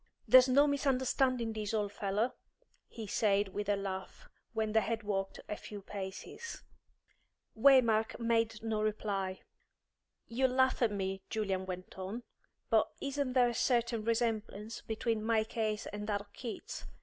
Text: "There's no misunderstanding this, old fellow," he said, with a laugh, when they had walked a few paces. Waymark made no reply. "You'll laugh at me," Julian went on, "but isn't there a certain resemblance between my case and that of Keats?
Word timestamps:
"There's 0.27 0.49
no 0.49 0.65
misunderstanding 0.65 1.53
this, 1.53 1.75
old 1.75 1.91
fellow," 1.91 2.33
he 2.87 3.05
said, 3.05 3.49
with 3.49 3.69
a 3.69 3.75
laugh, 3.75 4.27
when 4.51 4.71
they 4.71 4.81
had 4.81 5.03
walked 5.03 5.39
a 5.47 5.55
few 5.55 5.83
paces. 5.83 6.63
Waymark 7.55 8.19
made 8.19 8.63
no 8.63 8.81
reply. 8.81 9.41
"You'll 10.25 10.49
laugh 10.55 10.81
at 10.81 10.91
me," 10.91 11.21
Julian 11.29 11.67
went 11.67 11.99
on, 11.99 12.23
"but 12.71 12.87
isn't 12.99 13.33
there 13.33 13.49
a 13.49 13.53
certain 13.53 14.03
resemblance 14.03 14.81
between 14.81 15.23
my 15.23 15.43
case 15.43 15.85
and 15.93 16.07
that 16.07 16.21
of 16.21 16.33
Keats? 16.33 16.85